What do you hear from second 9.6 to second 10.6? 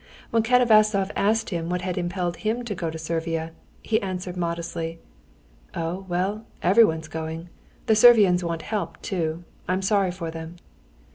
I'm sorry for them."